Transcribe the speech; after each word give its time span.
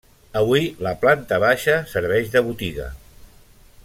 Avui 0.39 0.63
la 0.85 0.93
planta 1.03 1.39
baixa 1.45 1.75
serveix 1.93 2.33
de 2.37 2.43
botiga. 2.51 2.89